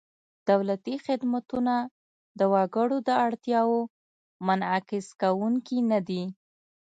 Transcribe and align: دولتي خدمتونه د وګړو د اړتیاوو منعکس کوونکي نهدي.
دولتي 0.49 0.95
خدمتونه 1.05 1.75
د 2.39 2.41
وګړو 2.53 2.97
د 3.07 3.09
اړتیاوو 3.25 3.79
منعکس 4.47 5.05
کوونکي 5.21 5.77
نهدي. 5.91 6.23